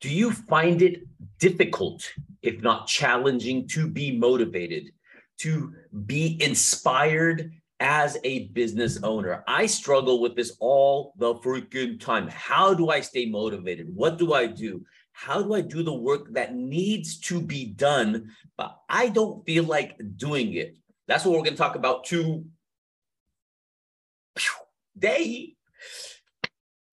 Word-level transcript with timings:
Do 0.00 0.08
you 0.08 0.32
find 0.32 0.80
it 0.80 1.06
difficult, 1.38 2.10
if 2.42 2.62
not 2.62 2.86
challenging, 2.86 3.68
to 3.68 3.86
be 3.86 4.16
motivated, 4.16 4.92
to 5.38 5.74
be 6.06 6.42
inspired 6.42 7.52
as 7.80 8.16
a 8.24 8.48
business 8.48 9.02
owner? 9.02 9.44
I 9.46 9.66
struggle 9.66 10.20
with 10.20 10.36
this 10.36 10.56
all 10.58 11.12
the 11.18 11.34
freaking 11.36 12.00
time. 12.00 12.28
How 12.28 12.72
do 12.72 12.88
I 12.88 13.00
stay 13.00 13.26
motivated? 13.26 13.94
What 13.94 14.16
do 14.16 14.32
I 14.32 14.46
do? 14.46 14.84
How 15.12 15.42
do 15.42 15.52
I 15.52 15.60
do 15.60 15.82
the 15.82 15.92
work 15.92 16.32
that 16.32 16.54
needs 16.54 17.18
to 17.20 17.42
be 17.42 17.66
done, 17.66 18.30
but 18.56 18.78
I 18.88 19.10
don't 19.10 19.44
feel 19.44 19.64
like 19.64 20.00
doing 20.16 20.54
it? 20.54 20.78
That's 21.08 21.26
what 21.26 21.32
we're 21.32 21.44
going 21.44 21.52
to 21.52 21.58
talk 21.58 21.74
about 21.76 22.04
today 22.04 22.46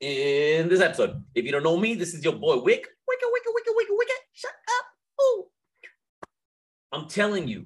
in 0.02 0.68
this 0.68 0.82
episode. 0.82 1.24
If 1.34 1.46
you 1.46 1.54
don't 1.54 1.64
know 1.64 1.78
me, 1.78 1.94
this 1.94 2.14
is 2.14 2.21
your 2.21 2.34
boy 2.34 2.57
Wick. 2.57 2.89
Wicked, 3.07 3.29
wicked, 3.32 3.52
wicked, 3.54 3.74
wicked, 3.75 3.96
wicked. 3.97 4.16
Shut 4.34 4.52
up. 4.52 4.86
Ooh. 5.24 5.46
I'm 6.92 7.07
telling 7.07 7.48
you, 7.48 7.65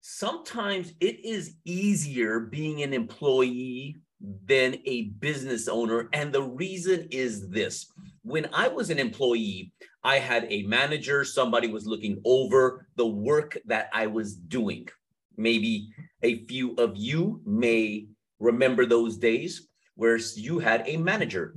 sometimes 0.00 0.92
it 1.00 1.24
is 1.24 1.54
easier 1.64 2.40
being 2.40 2.82
an 2.82 2.92
employee 2.92 3.96
than 4.20 4.76
a 4.84 5.04
business 5.20 5.68
owner. 5.68 6.08
And 6.12 6.32
the 6.32 6.42
reason 6.42 7.08
is 7.10 7.48
this 7.48 7.92
when 8.22 8.48
I 8.52 8.68
was 8.68 8.90
an 8.90 8.98
employee, 8.98 9.72
I 10.02 10.18
had 10.18 10.46
a 10.50 10.62
manager, 10.62 11.24
somebody 11.24 11.68
was 11.68 11.86
looking 11.86 12.20
over 12.24 12.86
the 12.96 13.06
work 13.06 13.58
that 13.66 13.90
I 13.92 14.06
was 14.06 14.36
doing. 14.36 14.88
Maybe 15.36 15.88
a 16.22 16.44
few 16.46 16.74
of 16.76 16.96
you 16.96 17.40
may 17.44 18.06
remember 18.38 18.86
those 18.86 19.16
days 19.16 19.68
where 19.94 20.18
you 20.34 20.58
had 20.58 20.82
a 20.86 20.96
manager. 20.96 21.54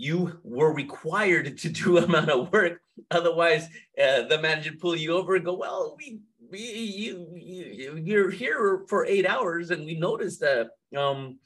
You 0.00 0.40
were 0.42 0.72
required 0.72 1.58
to 1.58 1.68
do 1.68 1.98
amount 2.04 2.30
of 2.30 2.50
work. 2.50 2.80
Otherwise, 3.10 3.66
uh, 4.02 4.22
the 4.22 4.38
manager 4.40 4.72
pull 4.80 4.96
you 4.96 5.12
over 5.12 5.36
and 5.36 5.44
go, 5.44 5.52
well, 5.52 5.94
we, 5.98 6.20
we 6.50 6.58
you, 6.58 7.28
you, 7.36 7.96
you're 8.02 8.30
here 8.30 8.84
for 8.88 9.04
eight 9.04 9.26
hours 9.26 9.70
and 9.70 9.84
we 9.84 9.98
noticed 9.98 10.40
that 10.40 10.70
um, 10.96 11.38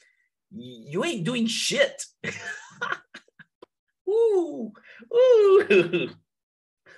you 0.52 1.04
ain't 1.04 1.24
doing 1.24 1.48
shit. 1.48 2.04
ooh, 4.08 4.72
ooh. 5.12 6.10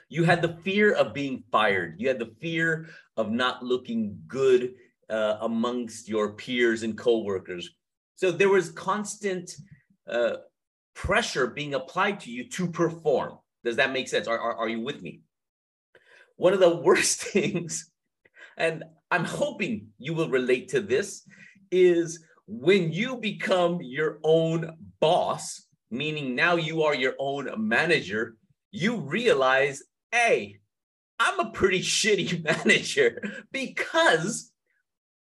You 0.09 0.22
had 0.22 0.41
the 0.41 0.56
fear 0.62 0.92
of 0.92 1.12
being 1.12 1.42
fired. 1.50 1.97
You 1.98 2.06
had 2.06 2.20
the 2.20 2.33
fear 2.41 2.86
of 3.16 3.33
not 3.33 3.64
looking 3.64 4.20
good 4.28 4.75
uh, 5.11 5.38
amongst 5.41 6.09
your 6.09 6.34
peers 6.34 6.84
and 6.84 6.97
coworkers. 6.97 7.69
So 8.14 8.31
there 8.31 8.48
was 8.48 8.70
constant 8.70 9.50
uh, 10.09 10.36
pressure 10.97 11.47
being 11.47 11.75
applied 11.75 12.19
to 12.20 12.30
you 12.30 12.48
to 12.48 12.66
perform. 12.66 13.39
Does 13.62 13.77
that 13.77 13.92
make 13.92 14.08
sense? 14.08 14.27
Are, 14.27 14.39
are, 14.39 14.56
are 14.56 14.69
you 14.69 14.80
with 14.80 15.03
me? 15.03 15.20
One 16.36 16.53
of 16.53 16.58
the 16.58 16.77
worst 16.83 17.20
things, 17.22 17.91
and 18.56 18.83
I'm 19.11 19.25
hoping 19.25 19.88
you 19.98 20.14
will 20.14 20.30
relate 20.30 20.69
to 20.70 20.80
this, 20.80 21.22
is 21.70 22.25
when 22.48 22.92
you 22.92 23.16
become 23.16 23.80
your 23.83 24.19
own 24.25 24.77
boss, 24.98 25.66
meaning 25.91 26.34
now 26.34 26.56
you 26.56 26.83
are 26.83 26.94
your 26.94 27.14
own 27.19 27.50
manager, 27.56 28.36
you 28.72 28.97
realize, 28.97 29.83
hey, 30.10 30.58
I'm 31.19 31.38
a 31.41 31.50
pretty 31.50 31.81
shitty 31.81 32.42
manager 32.66 33.22
because 33.53 34.50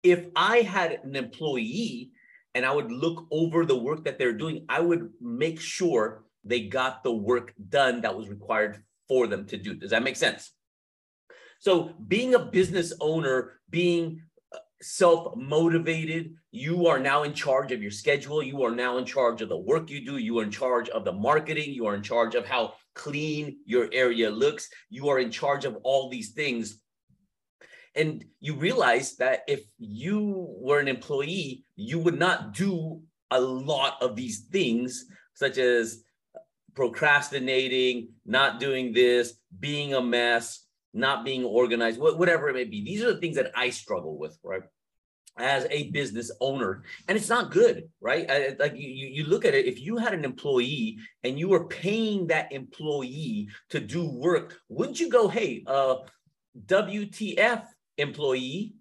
if 0.04 0.26
I 0.36 0.58
had 0.58 1.00
an 1.04 1.16
employee 1.16 2.12
and 2.54 2.66
I 2.66 2.74
would 2.74 2.92
look 2.92 3.28
over 3.32 3.66
the 3.66 3.78
work 3.78 4.04
that 4.06 4.18
they're 4.18 4.34
doing, 4.34 4.66
I 4.68 4.82
would 4.82 5.10
make 5.22 5.60
sure 5.60 6.24
they 6.44 6.62
got 6.62 7.04
the 7.04 7.14
work 7.14 7.54
done 7.70 8.02
that 8.02 8.18
was 8.18 8.30
required 8.30 8.84
for 9.08 9.28
them 9.28 9.46
to 9.48 9.58
do. 9.58 9.76
Does 9.76 9.92
that 9.92 10.04
make 10.04 10.16
sense? 10.16 10.52
So, 11.60 11.94
being 12.08 12.34
a 12.34 12.40
business 12.40 12.92
owner, 13.00 13.60
being 13.70 14.22
uh, 14.52 14.58
self 14.82 15.36
motivated, 15.36 16.34
you 16.52 16.88
are 16.88 17.00
now 17.00 17.24
in 17.24 17.34
charge 17.34 17.72
of 17.72 17.82
your 17.82 17.92
schedule. 17.92 18.42
You 18.42 18.64
are 18.64 18.76
now 18.76 18.98
in 18.98 19.06
charge 19.06 19.42
of 19.42 19.50
the 19.50 19.58
work 19.58 19.90
you 19.90 20.04
do. 20.04 20.18
You 20.18 20.40
are 20.40 20.44
in 20.44 20.52
charge 20.52 20.90
of 20.90 21.06
the 21.06 21.14
marketing. 21.14 21.72
You 21.72 21.86
are 21.86 21.96
in 21.96 22.02
charge 22.02 22.34
of 22.34 22.48
how 22.48 22.74
clean 22.96 23.60
your 23.66 23.90
area 23.94 24.30
looks. 24.30 24.70
You 24.90 25.10
are 25.10 25.20
in 25.20 25.30
charge 25.30 25.66
of 25.66 25.78
all 25.84 26.10
these 26.10 26.32
things. 26.32 26.81
And 27.96 28.24
you 28.40 28.56
realize 28.56 29.18
that 29.18 29.42
if 29.48 29.62
you 29.78 30.48
were 30.60 30.80
an 30.80 30.88
employee, 30.88 31.66
you 31.76 32.00
would 32.00 32.18
not 32.18 32.54
do 32.54 33.02
a 33.32 33.40
lot 33.40 34.02
of 34.02 34.16
these 34.16 34.46
things, 34.52 35.06
such 35.34 35.58
as 35.58 36.04
procrastinating, 36.74 38.10
not 38.26 38.60
doing 38.60 38.94
this, 38.94 39.34
being 39.60 39.94
a 39.94 40.02
mess, 40.02 40.66
not 40.94 41.26
being 41.26 41.44
organized, 41.44 42.00
whatever 42.00 42.50
it 42.50 42.54
may 42.54 42.66
be. 42.66 42.84
These 42.84 43.04
are 43.04 43.14
the 43.14 43.20
things 43.20 43.36
that 43.36 43.52
I 43.56 43.70
struggle 43.70 44.18
with, 44.18 44.38
right? 44.44 44.64
As 45.38 45.66
a 45.70 45.90
business 45.92 46.30
owner, 46.42 46.84
and 47.08 47.18
it's 47.18 47.30
not 47.30 47.52
good, 47.52 47.90
right? 48.02 48.58
Like 48.60 48.74
you, 48.76 49.08
you 49.08 49.26
look 49.26 49.46
at 49.46 49.54
it, 49.54 49.66
if 49.66 49.80
you 49.80 49.98
had 49.98 50.14
an 50.14 50.26
employee 50.26 50.98
and 51.24 51.40
you 51.40 51.48
were 51.48 51.68
paying 51.68 52.28
that 52.28 52.52
employee 52.52 53.48
to 53.70 53.80
do 53.80 54.10
work, 54.10 54.58
wouldn't 54.68 55.00
you 55.00 55.10
go, 55.10 55.30
hey, 55.30 55.64
uh, 55.68 55.96
WTF, 56.66 57.64
employee, 58.02 58.76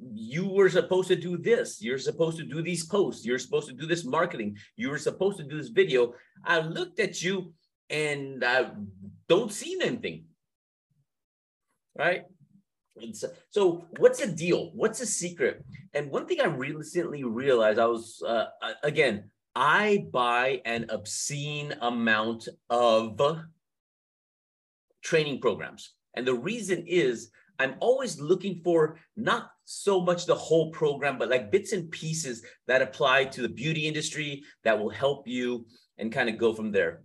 you 0.00 0.46
were 0.48 0.68
supposed 0.68 1.08
to 1.08 1.16
do 1.16 1.36
this. 1.36 1.82
You're 1.82 1.98
supposed 1.98 2.38
to 2.38 2.44
do 2.44 2.62
these 2.62 2.86
posts. 2.86 3.24
You're 3.26 3.38
supposed 3.38 3.68
to 3.68 3.74
do 3.74 3.86
this 3.86 4.04
marketing. 4.04 4.56
You 4.76 4.90
were 4.90 4.98
supposed 4.98 5.38
to 5.38 5.44
do 5.44 5.56
this 5.56 5.68
video. 5.68 6.14
I 6.44 6.60
looked 6.60 7.00
at 7.00 7.22
you 7.22 7.52
and 7.90 8.44
I 8.44 8.70
don't 9.28 9.52
see 9.52 9.78
anything. 9.82 10.24
Right? 11.96 12.24
So, 13.12 13.28
so 13.50 13.84
what's 13.98 14.20
the 14.20 14.30
deal? 14.30 14.70
What's 14.74 14.98
the 14.98 15.06
secret? 15.06 15.64
And 15.94 16.10
one 16.10 16.26
thing 16.26 16.40
I 16.40 16.46
recently 16.46 17.24
realized, 17.24 17.78
I 17.78 17.86
was 17.86 18.22
uh, 18.26 18.46
again, 18.82 19.30
I 19.54 20.06
buy 20.12 20.60
an 20.64 20.86
obscene 20.90 21.74
amount 21.80 22.48
of 22.70 23.20
training 25.02 25.40
programs, 25.40 25.94
and 26.14 26.26
the 26.26 26.34
reason 26.34 26.84
is 26.86 27.30
I'm 27.58 27.74
always 27.80 28.20
looking 28.20 28.60
for 28.62 28.98
not 29.16 29.50
so 29.64 30.00
much 30.00 30.26
the 30.26 30.34
whole 30.34 30.70
program, 30.70 31.18
but 31.18 31.28
like 31.28 31.50
bits 31.50 31.72
and 31.72 31.90
pieces 31.90 32.44
that 32.66 32.82
apply 32.82 33.24
to 33.26 33.42
the 33.42 33.48
beauty 33.48 33.86
industry 33.86 34.44
that 34.64 34.78
will 34.78 34.90
help 34.90 35.26
you 35.26 35.66
and 35.98 36.12
kind 36.12 36.28
of 36.28 36.38
go 36.38 36.54
from 36.54 36.70
there. 36.70 37.02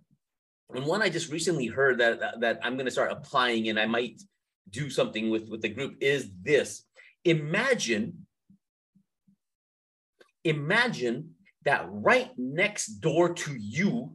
And 0.73 0.85
one 0.85 1.01
I 1.01 1.09
just 1.09 1.31
recently 1.31 1.67
heard 1.67 1.99
that 1.99 2.39
that, 2.39 2.59
I'm 2.63 2.75
going 2.75 2.85
to 2.85 2.91
start 2.91 3.11
applying 3.11 3.69
and 3.69 3.79
I 3.79 3.85
might 3.85 4.21
do 4.69 4.89
something 4.89 5.29
with 5.29 5.49
with 5.49 5.61
the 5.61 5.69
group 5.69 5.95
is 6.01 6.29
this. 6.41 6.83
Imagine 7.25 8.25
imagine 10.43 11.31
that 11.63 11.85
right 11.89 12.31
next 12.37 12.87
door 12.99 13.33
to 13.33 13.55
you 13.57 14.13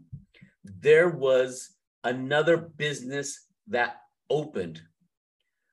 there 0.65 1.09
was 1.09 1.71
another 2.05 2.57
business 2.57 3.47
that 3.69 3.97
opened 4.29 4.83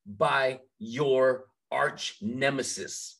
by 0.06 0.60
your 0.80 1.46
arch 1.72 2.18
nemesis. 2.22 3.20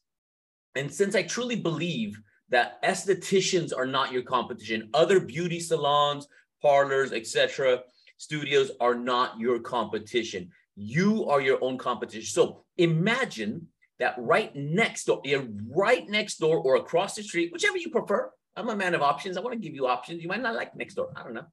And 0.76 0.94
since 0.94 1.16
I 1.16 1.24
truly 1.24 1.56
believe 1.56 2.20
that 2.50 2.82
estheticians 2.84 3.76
are 3.76 3.88
not 3.88 4.12
your 4.12 4.22
competition, 4.22 4.90
other 4.94 5.20
beauty 5.20 5.60
salons, 5.60 6.28
parlors, 6.62 7.12
etc., 7.12 7.82
studios 8.18 8.72
are 8.80 8.96
not 8.96 9.40
your 9.40 9.60
competition. 9.60 10.52
You 10.76 11.26
are 11.26 11.42
your 11.42 11.64
own 11.64 11.78
competition. 11.78 12.26
So 12.26 12.66
imagine 12.78 13.68
that 14.00 14.16
right 14.18 14.54
next 14.56 15.06
door, 15.06 15.22
right 15.70 16.08
next 16.08 16.38
door 16.38 16.60
or 16.60 16.76
across 16.76 17.16
the 17.16 17.24
street, 17.24 17.52
whichever 17.52 17.78
you 17.78 17.90
prefer. 17.90 18.30
I'm 18.56 18.70
a 18.70 18.76
man 18.76 18.94
of 18.94 19.02
options. 19.02 19.38
I 19.38 19.42
want 19.42 19.54
to 19.54 19.60
give 19.60 19.74
you 19.74 19.88
options. 19.88 20.22
You 20.22 20.30
might 20.30 20.42
not 20.42 20.56
like 20.56 20.76
next 20.76 20.96
door. 20.96 21.12
I 21.16 21.24
don't 21.24 21.34
know. 21.34 21.46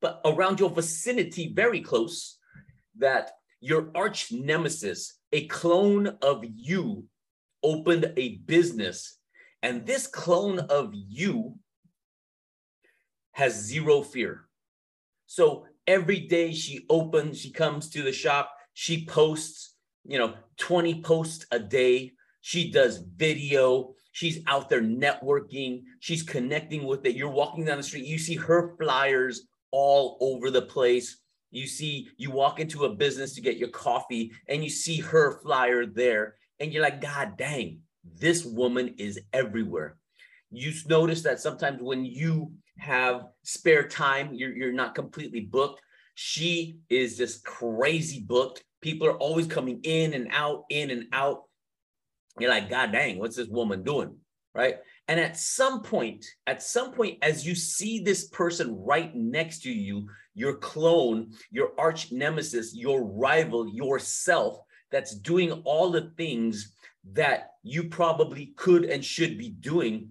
But 0.00 0.20
around 0.24 0.60
your 0.60 0.70
vicinity, 0.70 1.52
very 1.54 1.80
close, 1.80 2.38
that 2.98 3.30
your 3.64 3.88
arch 3.94 4.30
nemesis, 4.30 5.14
a 5.32 5.46
clone 5.46 6.06
of 6.20 6.44
you, 6.54 7.06
opened 7.62 8.12
a 8.18 8.36
business, 8.44 9.18
and 9.62 9.86
this 9.86 10.06
clone 10.06 10.58
of 10.58 10.90
you 10.92 11.58
has 13.32 13.54
zero 13.54 14.02
fear. 14.02 14.44
So 15.24 15.64
every 15.86 16.20
day 16.20 16.52
she 16.52 16.84
opens, 16.90 17.40
she 17.40 17.52
comes 17.52 17.88
to 17.90 18.02
the 18.02 18.12
shop, 18.12 18.52
she 18.74 19.06
posts, 19.06 19.74
you 20.04 20.18
know, 20.18 20.34
20 20.58 21.00
posts 21.00 21.46
a 21.50 21.58
day. 21.58 22.12
She 22.42 22.70
does 22.70 22.98
video. 23.16 23.94
She's 24.12 24.40
out 24.46 24.68
there 24.68 24.82
networking. 24.82 25.84
She's 26.00 26.22
connecting 26.22 26.84
with 26.84 27.06
it. 27.06 27.16
You're 27.16 27.30
walking 27.30 27.64
down 27.64 27.78
the 27.78 27.82
street, 27.82 28.04
you 28.04 28.18
see 28.18 28.36
her 28.36 28.76
flyers 28.76 29.46
all 29.70 30.18
over 30.20 30.50
the 30.50 30.62
place 30.62 31.23
you 31.54 31.66
see 31.66 32.08
you 32.16 32.30
walk 32.30 32.60
into 32.60 32.84
a 32.84 32.94
business 32.94 33.34
to 33.34 33.40
get 33.40 33.56
your 33.56 33.68
coffee 33.68 34.32
and 34.48 34.62
you 34.62 34.70
see 34.70 34.98
her 34.98 35.38
flyer 35.40 35.86
there 35.86 36.36
and 36.60 36.72
you're 36.72 36.82
like 36.82 37.00
god 37.00 37.36
dang 37.36 37.78
this 38.20 38.44
woman 38.44 38.94
is 38.98 39.20
everywhere 39.32 39.96
you 40.50 40.72
notice 40.88 41.22
that 41.22 41.40
sometimes 41.40 41.80
when 41.82 42.04
you 42.04 42.52
have 42.78 43.26
spare 43.42 43.86
time 43.88 44.34
you're, 44.34 44.54
you're 44.54 44.72
not 44.72 44.94
completely 44.94 45.40
booked 45.40 45.80
She 46.14 46.78
is 46.88 47.16
just 47.16 47.44
crazy 47.44 48.20
booked. 48.20 48.62
People 48.80 49.06
are 49.08 49.18
always 49.18 49.46
coming 49.46 49.80
in 49.82 50.14
and 50.14 50.28
out, 50.30 50.64
in 50.70 50.90
and 50.90 51.06
out. 51.12 51.42
You're 52.38 52.50
like, 52.50 52.70
God 52.70 52.92
dang, 52.92 53.18
what's 53.18 53.36
this 53.36 53.48
woman 53.48 53.82
doing? 53.82 54.16
Right. 54.54 54.78
And 55.08 55.20
at 55.20 55.36
some 55.36 55.82
point, 55.82 56.24
at 56.46 56.62
some 56.62 56.92
point, 56.92 57.18
as 57.20 57.46
you 57.46 57.54
see 57.54 58.00
this 58.00 58.28
person 58.28 58.74
right 58.84 59.14
next 59.14 59.62
to 59.62 59.70
you, 59.70 60.08
your 60.34 60.56
clone, 60.56 61.32
your 61.50 61.72
arch 61.78 62.10
nemesis, 62.10 62.74
your 62.74 63.04
rival, 63.04 63.68
yourself, 63.68 64.58
that's 64.90 65.14
doing 65.14 65.52
all 65.64 65.90
the 65.90 66.12
things 66.16 66.74
that 67.12 67.50
you 67.62 67.84
probably 67.84 68.54
could 68.56 68.84
and 68.84 69.04
should 69.04 69.36
be 69.36 69.50
doing, 69.50 70.10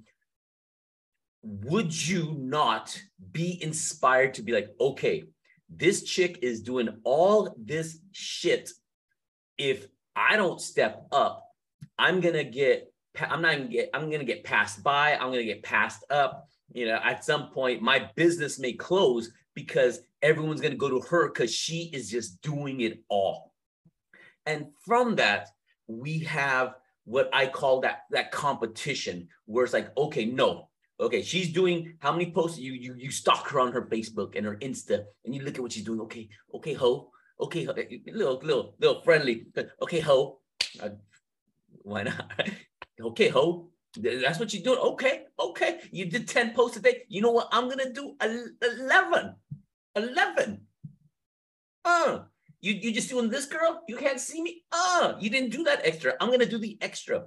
would 1.42 2.08
you 2.08 2.36
not 2.38 3.02
be 3.32 3.62
inspired 3.64 4.34
to 4.36 4.44
be 4.44 4.52
like, 4.52 4.70
okay, 4.80 5.24
this 5.70 6.04
chick 6.04 6.40
is 6.42 6.62
doing 6.62 6.90
all 7.04 7.56
this 7.58 7.98
shit. 8.12 8.70
If 9.58 9.88
I 10.16 10.36
don't 10.36 10.62
step 10.62 11.08
up, 11.12 11.44
I'm 11.98 12.22
gonna 12.22 12.44
get, 12.44 12.93
I'm 13.20 13.42
not 13.42 13.58
gonna 13.58 13.68
get, 13.68 13.90
I'm 13.94 14.10
gonna 14.10 14.24
get 14.24 14.44
passed 14.44 14.84
by, 14.84 15.16
I'm 15.16 15.30
gonna 15.30 15.44
get 15.44 15.64
passed 15.64 16.04
up. 16.10 16.48
You 16.72 16.88
know, 16.88 17.00
at 17.04 17.24
some 17.24 17.52
point, 17.52 17.82
my 17.82 18.10
business 18.16 18.58
may 18.60 18.74
close 18.74 19.32
because 19.54 20.00
everyone's 20.22 20.62
gonna 20.62 20.76
go 20.76 20.90
to 20.90 21.00
her 21.02 21.30
because 21.30 21.54
she 21.54 21.92
is 21.94 22.10
just 22.10 22.42
doing 22.42 22.82
it 22.82 23.04
all. 23.10 23.54
And 24.46 24.68
from 24.86 25.16
that, 25.18 25.50
we 25.88 26.20
have 26.20 26.76
what 27.06 27.30
I 27.34 27.48
call 27.48 27.82
that 27.82 28.04
that 28.12 28.32
competition, 28.32 29.28
where 29.46 29.64
it's 29.64 29.74
like, 29.74 29.96
okay, 29.98 30.26
no, 30.26 30.70
okay, 31.00 31.22
she's 31.22 31.52
doing 31.52 31.96
how 32.00 32.12
many 32.12 32.32
posts? 32.32 32.58
You 32.58 32.74
you 32.74 32.96
you 32.98 33.12
stalk 33.12 33.48
her 33.50 33.60
on 33.60 33.72
her 33.74 33.84
Facebook 33.84 34.36
and 34.36 34.46
her 34.46 34.58
Insta, 34.58 35.04
and 35.26 35.36
you 35.36 35.44
look 35.44 35.56
at 35.56 35.62
what 35.62 35.72
she's 35.72 35.84
doing. 35.84 36.00
Okay, 36.02 36.30
okay, 36.56 36.74
ho, 36.74 37.12
okay, 37.40 37.66
ho, 37.66 37.74
little 38.08 38.40
little 38.44 38.76
little 38.80 39.02
friendly. 39.02 39.46
Okay, 39.82 40.00
ho, 40.00 40.40
uh, 40.82 40.90
why 41.84 42.04
not? 42.04 42.32
okay, 43.02 43.30
ho. 43.30 43.70
That's 43.96 44.40
what 44.40 44.54
you're 44.54 44.64
doing. 44.64 44.80
Okay, 44.80 45.26
okay. 45.40 45.80
You 45.92 46.06
did 46.06 46.28
10 46.28 46.54
posts 46.54 46.78
a 46.78 46.82
day. 46.82 47.04
You 47.10 47.22
know 47.22 47.32
what? 47.32 47.48
I'm 47.52 47.70
gonna 47.70 47.94
do 47.94 48.16
11. 48.22 49.36
11. 49.96 50.62
Uh, 51.86 52.20
you 52.62 52.74
you 52.74 52.92
just 52.92 53.10
doing 53.10 53.30
this, 53.30 53.46
girl? 53.46 53.84
You 53.88 53.98
can't 53.98 54.20
see 54.20 54.42
me? 54.42 54.64
Uh, 54.72 55.14
you 55.20 55.30
didn't 55.30 55.52
do 55.52 55.64
that 55.66 55.82
extra. 55.84 56.14
I'm 56.20 56.32
gonna 56.32 56.46
do 56.46 56.58
the 56.58 56.78
extra. 56.82 57.26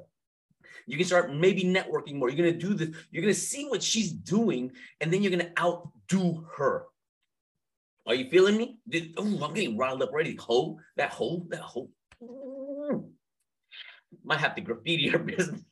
You 0.87 0.97
can 0.97 1.07
start 1.07 1.35
maybe 1.35 1.63
networking 1.63 2.15
more. 2.15 2.31
You're 2.31 2.47
gonna 2.47 2.59
do 2.59 2.75
this. 2.75 2.97
You're 3.11 3.23
gonna 3.23 3.35
see 3.35 3.67
what 3.67 3.83
she's 3.83 4.11
doing, 4.11 4.73
and 5.01 5.13
then 5.13 5.23
you're 5.23 5.31
gonna 5.31 5.53
outdo 5.61 6.47
her. 6.57 6.87
Are 8.07 8.15
you 8.15 8.31
feeling 8.31 8.57
me? 8.57 8.79
oh, 9.19 9.45
I'm 9.45 9.53
getting 9.53 9.77
riled 9.77 10.03
up 10.03 10.11
already. 10.11 10.37
Ho, 10.37 10.79
that 10.97 11.11
ho, 11.11 11.45
that 11.49 11.61
ho. 11.61 11.91
Might 14.25 14.41
have 14.41 14.55
to 14.57 14.61
graffiti 14.61 15.05
your 15.05 15.19
business. 15.35 15.63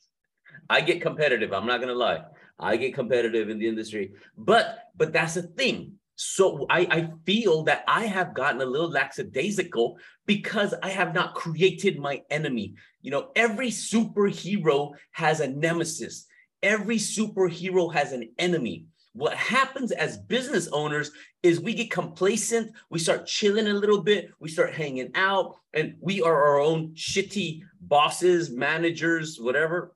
I 0.69 0.81
get 0.81 1.01
competitive. 1.01 1.53
I'm 1.53 1.67
not 1.67 1.79
gonna 1.81 1.93
lie. 1.93 2.23
I 2.59 2.77
get 2.77 2.93
competitive 2.93 3.49
in 3.49 3.59
the 3.59 3.67
industry, 3.67 4.13
but 4.37 4.89
but 4.95 5.11
that's 5.13 5.35
the 5.35 5.43
thing. 5.43 5.93
So 6.15 6.65
I, 6.69 6.87
I 6.89 7.09
feel 7.25 7.63
that 7.63 7.83
I 7.87 8.05
have 8.05 8.33
gotten 8.33 8.61
a 8.61 8.65
little 8.65 8.89
lackadaisical 8.89 9.97
because 10.25 10.73
I 10.81 10.89
have 10.89 11.13
not 11.13 11.35
created 11.35 11.99
my 11.99 12.21
enemy. 12.29 12.75
You 13.01 13.11
know, 13.11 13.31
every 13.35 13.69
superhero 13.69 14.93
has 15.11 15.41
a 15.41 15.47
nemesis. 15.47 16.25
Every 16.63 16.97
superhero 16.97 17.93
has 17.93 18.13
an 18.13 18.31
enemy. 18.39 18.85
What 19.15 19.33
happens 19.37 19.93
as 19.93 20.17
business 20.17 20.67
owners 20.73 21.09
is 21.41 21.61
we 21.61 21.73
get 21.73 21.89
complacent, 21.89 22.73
we 22.89 22.99
start 22.99 23.25
chilling 23.25 23.67
a 23.67 23.73
little 23.73 24.01
bit, 24.01 24.29
we 24.41 24.49
start 24.49 24.73
hanging 24.73 25.11
out, 25.15 25.55
and 25.73 25.95
we 26.01 26.21
are 26.21 26.35
our 26.35 26.59
own 26.59 26.93
shitty 26.95 27.61
bosses, 27.79 28.51
managers, 28.51 29.39
whatever. 29.39 29.93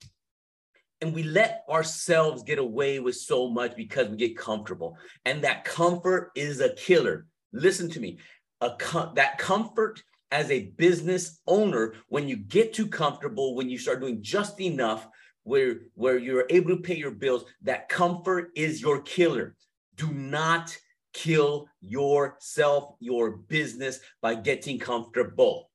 And 1.01 1.13
we 1.13 1.24
let 1.24 1.66
ourselves 1.69 2.44
get 2.44 2.60
away 2.60 3.01
with 3.01 3.18
so 3.18 3.50
much 3.50 3.75
because 3.75 4.07
we 4.07 4.16
get 4.16 4.38
comfortable. 4.38 4.98
And 5.25 5.44
that 5.44 5.66
comfort 5.66 6.31
is 6.33 6.62
a 6.62 6.74
killer. 6.75 7.25
Listen 7.51 7.89
to 7.89 8.00
me. 8.00 8.19
A 8.62 8.71
com- 8.80 9.16
that 9.16 9.38
comfort 9.38 10.01
as 10.31 10.50
a 10.50 10.68
business 10.77 11.42
owner 11.45 11.94
when 12.07 12.30
you 12.30 12.38
get 12.38 12.74
too 12.74 12.88
comfortable 12.88 13.54
when 13.54 13.69
you 13.69 13.77
start 13.77 14.00
doing 14.00 14.21
just 14.21 14.62
enough 14.62 15.10
where 15.50 15.72
where 15.96 16.18
you're 16.18 16.46
able 16.50 16.69
to 16.75 16.81
pay 16.81 16.96
your 16.96 17.12
bills 17.12 17.46
that 17.62 17.90
comfort 17.90 18.51
is 18.56 18.81
your 18.81 19.01
killer 19.01 19.56
do 19.96 20.07
not 20.12 20.78
kill 21.13 21.68
yourself 21.81 22.96
your 23.00 23.31
business 23.56 24.00
by 24.22 24.36
getting 24.36 24.78
comfortable 24.78 25.69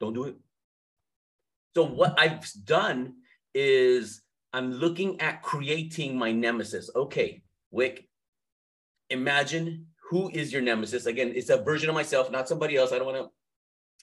don't 0.00 0.14
do 0.14 0.24
it 0.24 0.36
so 1.74 1.84
what 1.84 2.18
i've 2.18 2.46
done 2.64 3.14
is 3.54 4.22
I'm 4.52 4.72
looking 4.72 5.20
at 5.20 5.42
creating 5.42 6.16
my 6.16 6.32
nemesis. 6.32 6.90
Okay, 6.94 7.42
Wick, 7.70 8.06
imagine 9.08 9.86
who 10.10 10.30
is 10.30 10.52
your 10.52 10.60
nemesis. 10.60 11.06
Again, 11.06 11.32
it's 11.34 11.48
a 11.48 11.62
version 11.62 11.88
of 11.88 11.94
myself, 11.94 12.30
not 12.30 12.48
somebody 12.48 12.76
else. 12.76 12.92
I 12.92 12.98
don't 12.98 13.06
want 13.06 13.18
to 13.18 13.30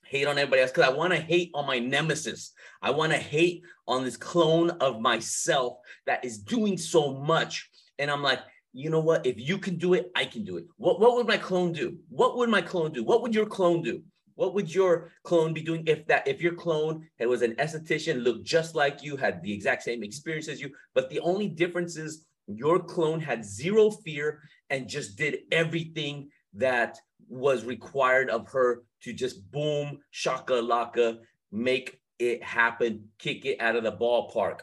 hate 0.05 0.27
on 0.27 0.37
everybody 0.37 0.61
else 0.61 0.71
because 0.71 0.89
I 0.89 0.93
want 0.93 1.13
to 1.13 1.19
hate 1.19 1.51
on 1.53 1.67
my 1.67 1.79
nemesis. 1.79 2.53
I 2.81 2.91
want 2.91 3.11
to 3.11 3.17
hate 3.17 3.63
on 3.87 4.03
this 4.03 4.17
clone 4.17 4.71
of 4.71 4.99
myself 4.99 5.77
that 6.05 6.25
is 6.25 6.39
doing 6.39 6.77
so 6.77 7.13
much. 7.13 7.69
And 7.97 8.09
I'm 8.09 8.23
like, 8.23 8.39
you 8.73 8.89
know 8.89 8.99
what? 8.99 9.25
If 9.25 9.39
you 9.39 9.57
can 9.57 9.77
do 9.77 9.93
it, 9.93 10.11
I 10.15 10.25
can 10.25 10.43
do 10.43 10.57
it. 10.57 10.65
What, 10.77 10.99
what 10.99 11.15
would 11.15 11.27
my 11.27 11.37
clone 11.37 11.71
do? 11.71 11.97
What 12.09 12.37
would 12.37 12.49
my 12.49 12.61
clone 12.61 12.91
do? 12.91 13.03
What 13.03 13.21
would 13.21 13.33
your 13.33 13.45
clone 13.45 13.81
do? 13.81 14.03
What 14.35 14.53
would 14.53 14.73
your 14.73 15.11
clone 15.23 15.53
be 15.53 15.61
doing 15.61 15.83
if 15.85 16.07
that 16.07 16.25
if 16.25 16.41
your 16.41 16.53
clone 16.53 17.05
was 17.19 17.41
an 17.41 17.55
esthetician, 17.55 18.23
looked 18.23 18.45
just 18.45 18.73
like 18.73 19.03
you, 19.03 19.17
had 19.17 19.41
the 19.41 19.51
exact 19.51 19.83
same 19.83 20.01
experience 20.01 20.47
as 20.47 20.61
you, 20.61 20.69
but 20.95 21.09
the 21.09 21.19
only 21.19 21.49
difference 21.49 21.97
is 21.97 22.25
your 22.47 22.79
clone 22.79 23.19
had 23.19 23.43
zero 23.43 23.91
fear 23.91 24.41
and 24.69 24.87
just 24.87 25.17
did 25.17 25.39
everything 25.51 26.29
that 26.53 26.97
was 27.27 27.65
required 27.65 28.29
of 28.29 28.49
her 28.49 28.83
to 29.03 29.13
just 29.13 29.49
boom, 29.51 29.99
shaka 30.11 30.53
laka, 30.53 31.17
make 31.51 31.99
it 32.17 32.43
happen, 32.43 33.05
kick 33.17 33.45
it 33.45 33.59
out 33.61 33.75
of 33.75 33.83
the 33.83 33.91
ballpark. 33.91 34.59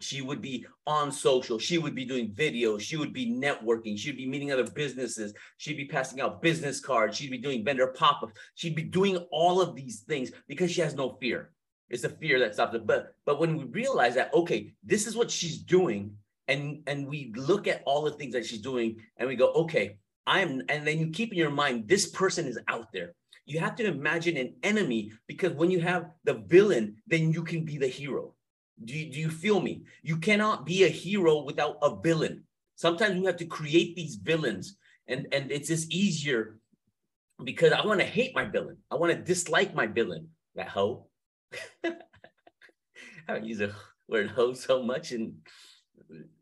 She 0.00 0.20
would 0.20 0.40
be 0.40 0.66
on 0.84 1.12
social. 1.12 1.60
She 1.60 1.78
would 1.78 1.94
be 1.94 2.04
doing 2.04 2.32
videos. 2.32 2.80
She 2.80 2.96
would 2.96 3.12
be 3.12 3.30
networking. 3.30 3.96
She'd 3.96 4.16
be 4.16 4.28
meeting 4.28 4.50
other 4.50 4.68
businesses. 4.68 5.32
She'd 5.58 5.76
be 5.76 5.86
passing 5.86 6.20
out 6.20 6.42
business 6.42 6.80
cards. 6.80 7.16
She'd 7.16 7.30
be 7.30 7.38
doing 7.38 7.64
vendor 7.64 7.86
pop 7.86 8.20
ups. 8.24 8.34
She'd 8.56 8.74
be 8.74 8.82
doing 8.82 9.16
all 9.30 9.60
of 9.60 9.76
these 9.76 10.00
things 10.00 10.32
because 10.48 10.72
she 10.72 10.80
has 10.80 10.96
no 10.96 11.16
fear. 11.20 11.52
It's 11.88 12.02
a 12.04 12.08
fear 12.08 12.40
that 12.40 12.54
stops 12.54 12.74
it. 12.74 12.86
But 12.86 13.14
but 13.24 13.38
when 13.38 13.56
we 13.56 13.64
realize 13.64 14.16
that, 14.16 14.34
okay, 14.34 14.72
this 14.82 15.06
is 15.06 15.14
what 15.14 15.30
she's 15.30 15.58
doing, 15.58 16.16
and 16.48 16.82
and 16.88 17.06
we 17.06 17.32
look 17.36 17.68
at 17.68 17.82
all 17.84 18.02
the 18.02 18.12
things 18.12 18.32
that 18.32 18.46
she's 18.46 18.62
doing, 18.62 18.96
and 19.18 19.28
we 19.28 19.36
go, 19.36 19.52
okay, 19.52 19.98
I'm, 20.26 20.62
and 20.68 20.86
then 20.86 20.98
you 20.98 21.10
keep 21.10 21.32
in 21.32 21.38
your 21.38 21.50
mind, 21.50 21.88
this 21.88 22.08
person 22.08 22.46
is 22.46 22.58
out 22.68 22.92
there. 22.92 23.14
You 23.44 23.58
have 23.58 23.74
to 23.76 23.84
imagine 23.84 24.36
an 24.36 24.54
enemy 24.62 25.12
because 25.26 25.52
when 25.52 25.70
you 25.70 25.80
have 25.80 26.10
the 26.24 26.34
villain, 26.34 26.96
then 27.06 27.32
you 27.32 27.42
can 27.42 27.64
be 27.64 27.76
the 27.76 27.88
hero. 27.88 28.34
Do 28.84 28.94
you, 28.96 29.12
do 29.12 29.18
you 29.18 29.30
feel 29.30 29.60
me? 29.60 29.82
You 30.02 30.16
cannot 30.16 30.64
be 30.64 30.84
a 30.84 30.88
hero 30.88 31.42
without 31.42 31.78
a 31.82 31.96
villain. 32.00 32.44
Sometimes 32.76 33.18
we 33.18 33.26
have 33.26 33.36
to 33.38 33.46
create 33.46 33.94
these 33.94 34.16
villains, 34.16 34.76
and, 35.06 35.26
and 35.32 35.50
it's 35.50 35.68
just 35.68 35.92
easier 35.92 36.58
because 37.44 37.72
I 37.72 37.84
want 37.84 38.00
to 38.00 38.06
hate 38.06 38.34
my 38.34 38.44
villain. 38.44 38.78
I 38.90 38.96
want 38.96 39.12
to 39.12 39.18
dislike 39.18 39.74
my 39.74 39.86
villain. 39.86 40.28
That 40.54 40.68
hoe. 40.68 41.06
I 41.84 41.92
don't 43.28 43.44
use 43.44 43.58
the 43.58 43.72
word 44.08 44.28
hoe 44.30 44.54
so 44.54 44.82
much, 44.82 45.12
and 45.12 45.34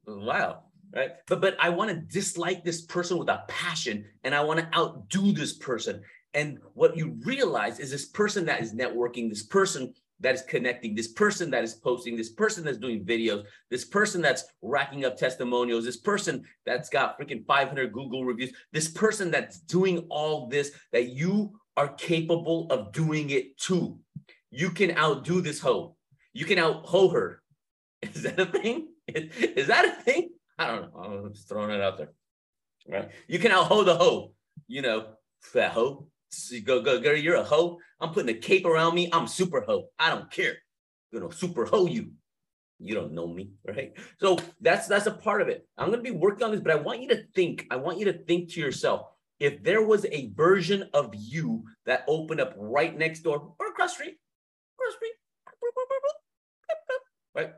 wow, 0.07 0.65
right? 0.95 1.11
But 1.27 1.41
but 1.41 1.57
I 1.61 1.69
want 1.69 1.91
to 1.91 1.97
dislike 1.97 2.65
this 2.65 2.83
person 2.83 3.19
with 3.19 3.29
a 3.29 3.45
passion, 3.49 4.05
and 4.25 4.35
I 4.35 4.43
want 4.43 4.61
to 4.61 4.69
outdo 4.77 5.33
this 5.33 5.55
person. 5.55 6.03
And 6.35 6.59
what 6.75 6.97
you 6.97 7.19
realize 7.25 7.81
is 7.81 7.91
this 7.91 8.07
person 8.07 8.45
that 8.47 8.61
is 8.61 8.73
networking, 8.73 9.29
this 9.29 9.43
person 9.43 9.93
that 10.21 10.35
is 10.35 10.43
connecting, 10.43 10.95
this 10.95 11.09
person 11.09 11.51
that 11.51 11.65
is 11.65 11.75
posting, 11.75 12.17
this 12.17 12.31
person 12.31 12.65
that's 12.65 12.79
doing 12.79 13.05
videos, 13.05 13.45
this 13.71 13.85
person 13.85 14.21
that's 14.21 14.45
racking 14.63 15.05
up 15.05 15.17
testimonials, 15.17 15.85
this 15.85 15.97
person 15.97 16.45
that's 16.67 16.89
got 16.89 17.19
freaking 17.19 17.45
500 17.47 17.93
Google 17.93 18.25
reviews, 18.25 18.53
this 18.73 18.89
person 18.89 19.31
that's 19.31 19.61
doing 19.61 20.07
all 20.11 20.47
this, 20.47 20.73
that 20.93 21.09
you 21.09 21.59
are 21.77 21.89
capable 21.95 22.67
of 22.71 22.93
doing 22.93 23.31
it 23.31 23.57
too. 23.59 23.99
You 24.51 24.71
can 24.71 24.97
outdo 24.97 25.41
this 25.41 25.61
hoe. 25.61 25.97
You 26.33 26.45
can 26.45 26.59
out 26.59 26.85
hoe 26.85 27.09
her. 27.09 27.43
Is 28.03 28.23
that 28.23 28.39
a 28.39 28.47
thing? 28.47 28.89
Is 29.09 29.67
that 29.69 29.85
a 29.85 30.03
thing? 30.03 30.31
I 30.61 30.67
don't 30.67 30.93
know. 30.93 31.01
I'm 31.01 31.33
just 31.33 31.49
throwing 31.49 31.71
it 31.71 31.81
out 31.81 31.97
there. 31.97 32.13
Right? 32.87 33.09
You 33.29 33.39
can 33.39 33.51
out 33.51 33.67
hoe 33.67 33.83
the 33.83 33.97
hoe. 33.97 34.35
You 34.69 34.83
know, 34.83 35.07
that 35.55 35.73
hoe. 35.73 36.07
Go, 36.65 36.83
go, 36.83 37.01
go, 37.01 37.13
you're 37.13 37.37
a 37.37 37.43
hoe. 37.43 37.79
I'm 37.99 38.13
putting 38.13 38.37
a 38.37 38.39
cape 38.39 38.67
around 38.67 38.95
me. 38.95 39.09
I'm 39.11 39.27
super 39.27 39.63
hoe. 39.63 39.87
I 39.99 40.11
don't 40.11 40.31
care. 40.31 40.59
You 41.13 41.21
know, 41.21 41.31
super 41.31 41.65
hoe 41.65 41.87
you. 41.87 42.13
You 42.79 42.95
don't 42.95 43.13
know 43.13 43.27
me, 43.27 43.53
right? 43.67 43.93
So 44.21 44.39
that's 44.61 44.87
that's 44.87 45.07
a 45.07 45.13
part 45.13 45.41
of 45.41 45.49
it. 45.49 45.67
I'm 45.79 45.91
gonna 45.91 46.03
be 46.03 46.11
working 46.11 46.45
on 46.45 46.51
this, 46.53 46.61
but 46.61 46.73
I 46.73 46.77
want 46.77 47.01
you 47.01 47.09
to 47.09 47.25
think. 47.35 47.67
I 47.71 47.77
want 47.77 47.99
you 47.99 48.05
to 48.07 48.13
think 48.13 48.53
to 48.53 48.61
yourself, 48.61 49.07
if 49.39 49.63
there 49.63 49.83
was 49.83 50.05
a 50.07 50.31
version 50.35 50.89
of 50.93 51.11
you 51.15 51.65
that 51.87 52.05
opened 52.07 52.41
up 52.41 52.55
right 52.57 52.97
next 52.97 53.21
door 53.21 53.55
or 53.59 53.69
across 53.69 53.95
street, 53.95 54.17
across 54.79 54.95
street, 54.97 55.13
right? 57.35 57.53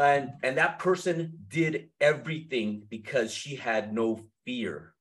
And 0.00 0.32
and 0.42 0.56
that 0.56 0.78
person 0.78 1.34
did 1.48 1.90
everything 2.00 2.84
because 2.88 3.34
she 3.34 3.54
had 3.54 3.92
no 3.92 4.20
fear. 4.46 4.94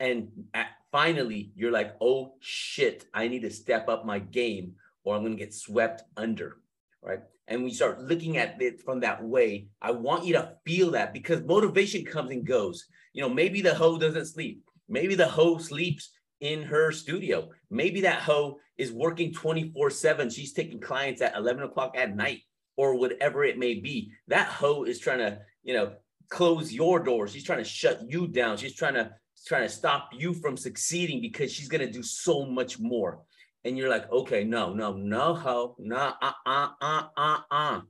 And 0.00 0.28
at, 0.54 0.68
finally, 0.90 1.52
you're 1.54 1.70
like, 1.70 1.94
oh 2.00 2.36
shit, 2.40 3.04
I 3.12 3.28
need 3.28 3.42
to 3.42 3.50
step 3.50 3.90
up 3.90 4.06
my 4.06 4.18
game 4.18 4.76
or 5.04 5.14
I'm 5.14 5.24
gonna 5.24 5.34
get 5.34 5.52
swept 5.52 6.04
under, 6.16 6.56
right? 7.02 7.20
And 7.48 7.64
we 7.64 7.70
start 7.70 8.00
looking 8.00 8.38
at 8.38 8.60
it 8.62 8.80
from 8.80 9.00
that 9.00 9.22
way. 9.22 9.68
I 9.82 9.90
want 9.90 10.24
you 10.24 10.32
to 10.34 10.54
feel 10.64 10.92
that 10.92 11.12
because 11.12 11.42
motivation 11.42 12.02
comes 12.02 12.30
and 12.30 12.46
goes. 12.46 12.86
You 13.12 13.22
know, 13.22 13.28
maybe 13.28 13.60
the 13.60 13.74
hoe 13.74 13.98
doesn't 13.98 14.26
sleep. 14.26 14.64
Maybe 14.88 15.16
the 15.16 15.28
hoe 15.28 15.58
sleeps 15.58 16.12
in 16.40 16.62
her 16.62 16.92
studio. 16.92 17.50
Maybe 17.70 18.00
that 18.02 18.22
hoe 18.22 18.58
is 18.78 18.90
working 18.90 19.34
24 19.34 19.90
7. 19.90 20.30
She's 20.30 20.54
taking 20.54 20.80
clients 20.80 21.20
at 21.20 21.36
11 21.36 21.64
o'clock 21.64 21.94
at 21.94 22.16
night 22.16 22.40
or 22.76 22.94
whatever 22.94 23.44
it 23.44 23.58
may 23.58 23.74
be. 23.74 24.12
That 24.28 24.48
hoe 24.48 24.84
is 24.84 24.98
trying 24.98 25.18
to, 25.18 25.38
you 25.62 25.74
know, 25.74 25.92
close 26.28 26.72
your 26.72 27.00
door. 27.00 27.28
She's 27.28 27.44
trying 27.44 27.58
to 27.58 27.64
shut 27.64 28.00
you 28.08 28.26
down. 28.26 28.56
She's 28.56 28.74
trying 28.74 28.94
to 28.94 29.12
trying 29.46 29.62
to 29.62 29.68
stop 29.68 30.10
you 30.12 30.34
from 30.34 30.56
succeeding 30.56 31.20
because 31.20 31.52
she's 31.52 31.68
to 31.68 31.90
do 31.90 32.02
so 32.02 32.44
much 32.44 32.80
more. 32.80 33.20
And 33.64 33.78
you're 33.78 33.88
like, 33.88 34.10
okay, 34.10 34.44
no, 34.44 34.72
no, 34.72 34.92
no, 34.94 35.34
hoe, 35.34 35.76
no, 35.78 35.96
uh, 36.20 36.32
uh, 36.44 36.68
uh, 36.80 37.02
uh, 37.16 37.38
uh. 37.50 37.80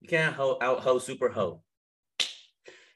You 0.00 0.08
can't 0.08 0.34
hoe 0.34 0.58
out 0.60 0.80
hoe 0.80 0.98
super 0.98 1.28
hoe. 1.28 1.62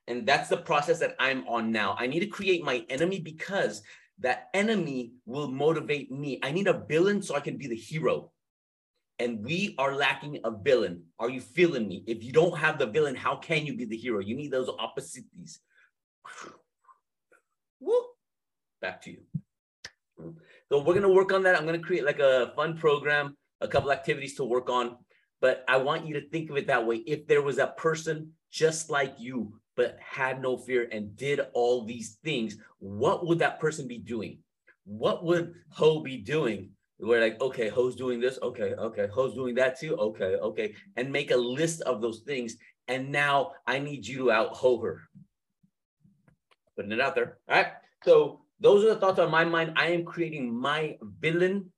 And 0.07 0.27
that's 0.27 0.49
the 0.49 0.57
process 0.59 0.99
that 1.01 1.17
I'm 1.19 1.47
on 1.49 1.73
now. 1.73 1.97
I 1.99 2.07
need 2.07 2.21
to 2.21 2.27
create 2.27 2.63
my 2.63 2.85
enemy 2.89 3.21
because 3.21 3.83
that 4.21 4.49
enemy 4.55 5.13
will 5.27 5.49
motivate 5.49 6.11
me. 6.13 6.39
I 6.43 6.53
need 6.53 6.67
a 6.67 6.85
villain 6.89 7.23
so 7.23 7.35
I 7.35 7.41
can 7.41 7.57
be 7.57 7.67
the 7.67 7.77
hero. 7.77 8.31
And 9.19 9.45
we 9.45 9.75
are 9.79 9.95
lacking 9.95 10.41
a 10.45 10.51
villain. 10.51 11.05
Are 11.19 11.31
you 11.31 11.41
feeling 11.41 11.89
me? 11.89 12.03
If 12.07 12.25
you 12.25 12.33
don't 12.33 12.59
have 12.59 12.79
the 12.79 12.87
villain, 12.87 13.15
how 13.15 13.37
can 13.37 13.65
you 13.65 13.77
be 13.77 13.85
the 13.85 13.97
hero? 13.97 14.19
You 14.21 14.35
need 14.35 14.51
those 14.51 14.69
opposites. 14.79 15.61
Woo. 17.81 18.05
Back 18.81 19.03
to 19.03 19.11
you. 19.11 19.21
So 20.69 20.83
we're 20.83 20.95
gonna 20.95 21.13
work 21.13 21.33
on 21.33 21.43
that. 21.45 21.57
I'm 21.57 21.67
gonna 21.67 21.79
create 21.79 22.05
like 22.05 22.19
a 22.19 22.53
fun 22.57 22.77
program, 22.77 23.37
a 23.61 23.69
couple 23.69 23.93
activities 23.93 24.35
to 24.37 24.45
work 24.45 24.69
on. 24.69 24.97
But 25.41 25.65
I 25.69 25.77
want 25.77 26.07
you 26.07 26.15
to 26.15 26.29
think 26.29 26.51
of 26.51 26.57
it 26.57 26.67
that 26.69 26.87
way. 26.87 26.97
If 26.97 27.27
there 27.27 27.43
was 27.43 27.59
a 27.59 27.75
person 27.77 28.33
just 28.51 28.91
like 28.91 29.15
you 29.19 29.61
but 29.77 29.99
had 30.01 30.41
no 30.41 30.57
fear 30.57 30.89
and 30.93 31.17
did 31.17 31.41
all 31.53 31.85
these 31.85 32.19
things, 32.23 32.57
what 32.79 33.27
would 33.27 33.41
that 33.41 33.61
person 33.61 33.89
be 33.89 33.99
doing? 33.99 34.39
What 34.85 35.25
would 35.25 35.55
Ho 35.71 36.01
be 36.01 36.19
doing? 36.19 36.71
We're 36.99 37.21
like, 37.21 37.41
okay, 37.41 37.69
who's 37.69 37.97
doing 37.97 38.21
this. 38.21 38.39
Okay, 38.43 38.75
okay. 38.75 39.09
who's 39.13 39.35
doing 39.35 39.55
that 39.57 39.79
too. 39.79 39.97
Okay, 39.97 40.37
okay. 40.37 40.75
And 40.97 41.11
make 41.11 41.31
a 41.31 41.37
list 41.37 41.83
of 41.83 42.01
those 42.01 42.21
things. 42.21 42.57
And 42.89 43.11
now 43.11 43.53
I 43.67 43.79
need 43.79 44.07
you 44.07 44.19
to 44.19 44.31
out 44.31 44.55
Ho 44.57 44.81
her. 44.81 45.03
Putting 46.77 46.93
it 46.93 47.01
out 47.01 47.15
there. 47.15 47.39
All 47.49 47.57
right. 47.57 47.73
So 48.05 48.41
those 48.61 48.85
are 48.85 48.95
the 48.95 49.01
thoughts 49.01 49.19
on 49.19 49.31
my 49.31 49.45
mind. 49.45 49.73
I 49.77 49.89
am 49.89 50.05
creating 50.05 50.55
my 50.55 50.97
villain. 51.21 51.73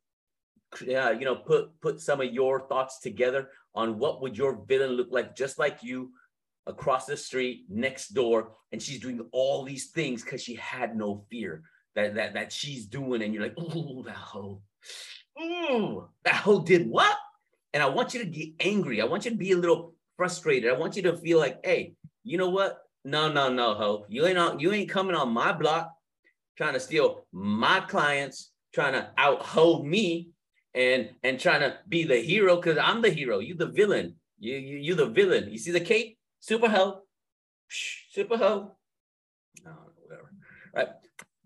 Uh, 0.83 1.11
you 1.11 1.25
know, 1.25 1.37
put 1.37 1.81
put 1.81 2.01
some 2.01 2.21
of 2.21 2.33
your 2.33 2.67
thoughts 2.69 3.01
together 3.01 3.51
on 3.75 3.99
what 3.99 4.21
would 4.21 4.37
your 4.37 4.65
villain 4.67 4.91
look 4.93 5.09
like, 5.11 5.37
just 5.37 5.59
like 5.59 5.83
you 5.83 6.11
across 6.67 7.07
the 7.07 7.17
street 7.17 7.65
next 7.69 8.09
door 8.09 8.53
and 8.73 8.83
she's 8.83 9.01
doing 9.01 9.25
all 9.33 9.63
these 9.63 9.91
things 9.91 10.23
because 10.23 10.43
she 10.43 10.55
had 10.55 10.97
no 10.97 11.25
fear 11.31 11.63
that, 11.95 12.15
that 12.15 12.35
that 12.35 12.53
she's 12.53 12.87
doing 12.87 13.23
and 13.23 13.33
you're 13.33 13.43
like 13.43 13.55
oh 13.57 14.03
that 14.03 14.17
hoe 14.17 14.61
oh 15.39 16.09
that 16.25 16.35
hoe 16.35 16.63
did 16.63 16.89
what? 16.89 17.17
And 17.73 17.83
i 17.83 17.87
want 17.87 18.15
you 18.15 18.21
to 18.21 18.27
get 18.27 18.51
angry. 18.61 19.03
I 19.03 19.05
want 19.05 19.25
you 19.25 19.31
to 19.31 19.37
be 19.37 19.53
a 19.53 19.57
little 19.57 19.95
frustrated. 20.17 20.73
I 20.73 20.77
want 20.77 20.97
you 20.97 21.03
to 21.03 21.17
feel 21.17 21.39
like 21.39 21.59
hey 21.65 21.95
you 22.25 22.39
know 22.39 22.51
what? 22.51 22.79
No 23.05 23.31
no 23.31 23.53
no 23.53 23.75
hoe 23.75 24.07
you 24.09 24.27
ain't 24.27 24.39
on 24.39 24.59
you 24.59 24.73
ain't 24.73 24.91
coming 24.91 25.15
on 25.15 25.33
my 25.33 25.53
block 25.53 25.93
trying 26.57 26.75
to 26.75 26.81
steal 26.81 27.27
my 27.33 27.81
clients 27.81 28.51
trying 28.75 28.95
to 28.95 29.11
out 29.17 29.43
hoe 29.43 29.83
me 29.83 30.31
and 30.75 31.11
and 31.23 31.41
trying 31.41 31.61
to 31.61 31.79
be 31.89 32.05
the 32.05 32.17
hero 32.17 32.57
because 32.57 32.79
i'm 32.79 33.01
the 33.03 33.11
hero. 33.11 33.39
You 33.39 33.55
the 33.55 33.67
villain. 33.67 34.15
You, 34.39 34.57
you 34.57 34.77
you 34.79 34.95
the 34.95 35.07
villain. 35.07 35.49
You 35.51 35.59
see 35.59 35.73
the 35.73 35.81
cape? 35.81 36.19
Super 36.41 36.69
hoe, 36.69 37.01
super 37.69 38.37
hoe. 38.37 38.73
No, 39.65 39.73
whatever. 40.03 40.31
Right. 40.75 40.89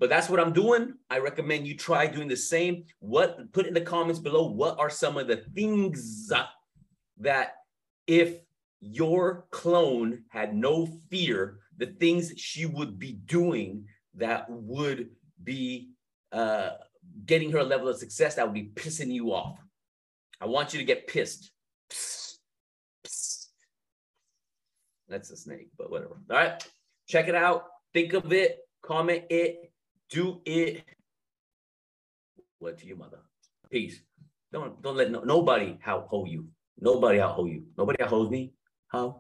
But 0.00 0.08
that's 0.08 0.30
what 0.30 0.40
I'm 0.40 0.54
doing. 0.54 0.94
I 1.10 1.18
recommend 1.18 1.66
you 1.66 1.76
try 1.76 2.06
doing 2.06 2.26
the 2.26 2.36
same. 2.36 2.84
What 3.00 3.52
put 3.52 3.66
in 3.66 3.74
the 3.74 3.82
comments 3.82 4.18
below 4.18 4.46
what 4.46 4.78
are 4.78 4.88
some 4.88 5.18
of 5.18 5.28
the 5.28 5.36
things 5.54 6.32
that 7.18 7.52
if 8.06 8.40
your 8.80 9.44
clone 9.50 10.24
had 10.30 10.54
no 10.54 10.88
fear, 11.10 11.58
the 11.76 11.86
things 11.86 12.32
she 12.38 12.64
would 12.64 12.98
be 12.98 13.12
doing 13.12 13.84
that 14.14 14.46
would 14.48 15.10
be 15.44 15.90
uh, 16.32 16.70
getting 17.26 17.52
her 17.52 17.58
a 17.58 17.64
level 17.64 17.88
of 17.88 17.98
success 17.98 18.36
that 18.36 18.46
would 18.46 18.54
be 18.54 18.70
pissing 18.74 19.12
you 19.12 19.34
off. 19.34 19.58
I 20.40 20.46
want 20.46 20.72
you 20.72 20.78
to 20.78 20.86
get 20.86 21.08
pissed. 21.08 21.52
That's 25.10 25.30
a 25.30 25.36
snake, 25.36 25.68
but 25.76 25.90
whatever. 25.90 26.16
All 26.30 26.36
right. 26.36 26.66
Check 27.06 27.28
it 27.28 27.34
out. 27.34 27.64
Think 27.92 28.14
of 28.14 28.32
it. 28.32 28.60
Comment 28.82 29.24
it. 29.28 29.69
Do 30.10 30.40
it. 30.44 30.84
What 32.58 32.78
to 32.78 32.86
your 32.86 32.96
mother? 32.96 33.18
Peace. 33.70 34.02
Don't 34.52 34.82
don't 34.82 34.96
let 34.96 35.10
no, 35.10 35.20
nobody 35.20 35.78
out 35.86 36.06
hold 36.08 36.28
you. 36.28 36.48
Nobody 36.80 37.20
out 37.20 37.32
hold 37.32 37.50
you. 37.50 37.64
Nobody 37.78 38.02
out 38.02 38.08
holds 38.10 38.30
me. 38.30 38.52
How? 38.88 39.18